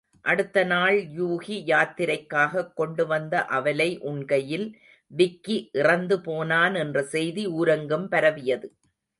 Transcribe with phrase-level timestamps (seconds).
[0.21, 4.67] அடுத்த நாள், யூகி யாத்திரைக்காகக் கொண்டுவந்த அவலை உண்கையில்
[5.11, 8.67] விக்கி இறந்து போனான் என்ற செய்தி ஊரெங்கும் பரவியது.